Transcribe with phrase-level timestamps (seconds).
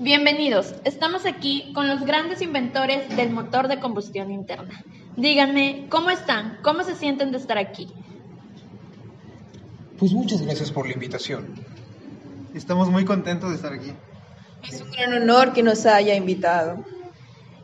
[0.00, 4.82] Bienvenidos, estamos aquí con los grandes inventores del motor de combustión interna.
[5.16, 6.58] Díganme, ¿cómo están?
[6.64, 7.86] ¿Cómo se sienten de estar aquí?
[9.96, 11.54] Pues muchas gracias por la invitación.
[12.54, 13.92] Estamos muy contentos de estar aquí.
[14.68, 16.84] Es un gran honor que nos haya invitado.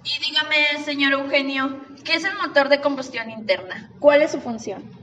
[0.05, 3.91] Y dígame, señor Eugenio, ¿qué es el motor de combustión interna?
[3.99, 5.00] ¿Cuál es su función?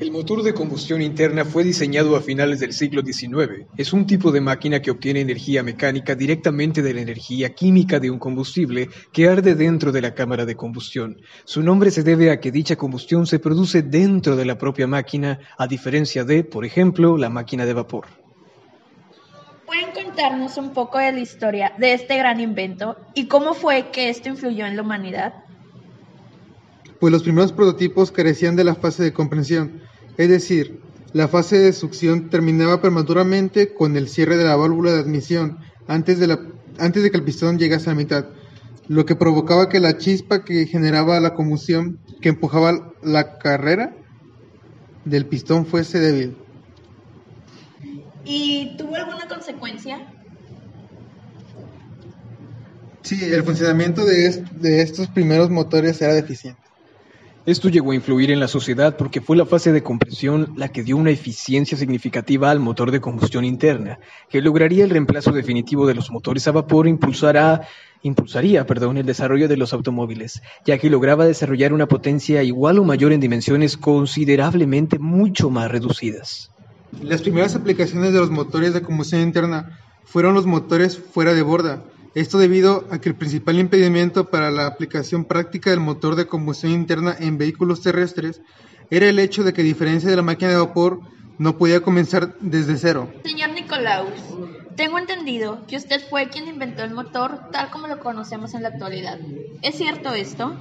[0.00, 3.66] El motor de combustión interna fue diseñado a finales del siglo XIX.
[3.76, 8.10] Es un tipo de máquina que obtiene energía mecánica directamente de la energía química de
[8.10, 11.20] un combustible que arde dentro de la cámara de combustión.
[11.44, 15.38] Su nombre se debe a que dicha combustión se produce dentro de la propia máquina,
[15.58, 18.06] a diferencia de, por ejemplo, la máquina de vapor.
[19.66, 24.08] ¿Pueden contarnos un poco de la historia de este gran invento y cómo fue que
[24.08, 25.34] esto influyó en la humanidad?
[26.98, 29.82] Pues los primeros prototipos carecían de la fase de comprensión,
[30.20, 30.80] es decir,
[31.14, 35.56] la fase de succión terminaba prematuramente con el cierre de la válvula de admisión
[35.88, 36.40] antes de, la,
[36.78, 38.26] antes de que el pistón llegase a la mitad,
[38.86, 43.96] lo que provocaba que la chispa que generaba la combustión que empujaba la carrera
[45.06, 46.36] del pistón fuese débil.
[48.26, 50.06] ¿Y tuvo alguna consecuencia?
[53.00, 56.60] Sí, el funcionamiento de, est de estos primeros motores era deficiente.
[57.46, 60.82] Esto llegó a influir en la sociedad porque fue la fase de compresión la que
[60.82, 65.94] dio una eficiencia significativa al motor de combustión interna, que lograría el reemplazo definitivo de
[65.94, 67.66] los motores a vapor e impulsará,
[68.02, 72.84] impulsaría perdón, el desarrollo de los automóviles, ya que lograba desarrollar una potencia igual o
[72.84, 76.50] mayor en dimensiones considerablemente mucho más reducidas.
[77.02, 81.84] Las primeras aplicaciones de los motores de combustión interna fueron los motores fuera de borda,
[82.14, 86.72] esto debido a que el principal impedimento para la aplicación práctica del motor de combustión
[86.72, 88.40] interna en vehículos terrestres
[88.90, 91.00] era el hecho de que, a diferencia de la máquina de vapor,
[91.38, 93.10] no podía comenzar desde cero.
[93.24, 94.10] Señor Nicolaus,
[94.76, 98.70] tengo entendido que usted fue quien inventó el motor tal como lo conocemos en la
[98.70, 99.18] actualidad.
[99.62, 100.54] ¿Es cierto esto?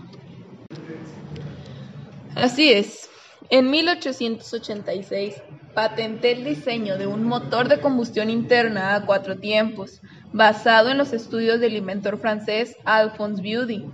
[2.36, 3.10] Así es.
[3.50, 5.36] En 1886
[5.74, 10.02] patenté el diseño de un motor de combustión interna a cuatro tiempos,
[10.32, 13.86] basado en los estudios del inventor francés Alphonse Beauty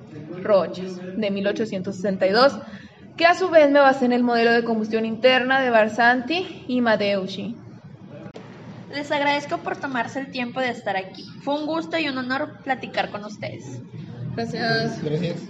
[0.41, 2.59] Roches de 1862,
[3.17, 6.81] que a su vez me basé en el modelo de combustión interna de Barsanti y
[6.81, 7.55] Madeucci.
[8.93, 11.25] Les agradezco por tomarse el tiempo de estar aquí.
[11.43, 13.81] Fue un gusto y un honor platicar con ustedes.
[14.35, 15.03] Gracias.
[15.03, 15.41] Gracias.